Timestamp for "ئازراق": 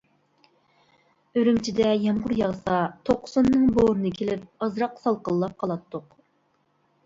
4.67-4.99